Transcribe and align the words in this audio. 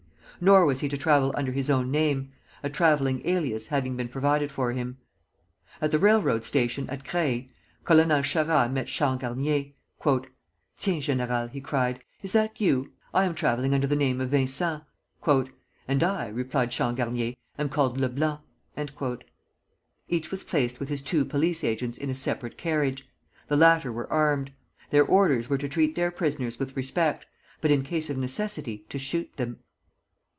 Nor 0.43 0.65
was 0.65 0.79
he 0.79 0.89
to 0.89 0.97
travel 0.97 1.31
under 1.37 1.51
his 1.51 1.69
own 1.69 1.91
name, 1.91 2.31
a 2.63 2.69
travelling 2.71 3.21
alias 3.27 3.67
having 3.67 3.95
been 3.95 4.07
provided 4.09 4.49
for 4.51 4.71
him. 4.71 4.97
At 5.79 5.91
the 5.91 5.99
railroad 5.99 6.43
station 6.43 6.89
at 6.89 7.03
Creil, 7.05 7.43
Colonel 7.83 8.23
Charras 8.23 8.71
met 8.71 8.87
Changarnier. 8.87 9.73
"Tiens, 10.03 11.05
Général!" 11.05 11.51
he 11.51 11.61
cried, 11.61 12.01
"is 12.23 12.31
that 12.31 12.59
you? 12.59 12.91
I 13.13 13.25
am 13.25 13.35
travelling 13.35 13.75
under 13.75 13.85
the 13.85 13.95
name 13.95 14.19
of 14.19 14.29
Vincent." 14.29 14.81
"And 15.87 16.01
I," 16.03 16.27
replied 16.29 16.71
Changarnier, 16.71 17.35
"am 17.59 17.69
called 17.69 17.99
Leblanc." 17.99 18.39
Each 20.09 20.31
was 20.31 20.43
placed 20.43 20.79
with 20.79 20.89
his 20.89 21.03
two 21.03 21.23
police 21.23 21.63
agents 21.63 21.99
in 21.99 22.09
a 22.09 22.15
separate 22.15 22.57
carriage. 22.57 23.07
The 23.47 23.57
latter 23.57 23.91
were 23.91 24.11
armed. 24.11 24.53
Their 24.89 25.05
orders 25.05 25.49
were 25.49 25.59
to 25.59 25.69
treat 25.69 25.93
their 25.93 26.09
prisoners 26.09 26.57
with 26.57 26.75
respect, 26.75 27.27
but 27.61 27.69
in 27.69 27.83
case 27.83 28.09
of 28.09 28.17
necessity 28.17 28.87
to 28.89 28.97
shoot 28.97 29.31
them. 29.35 29.59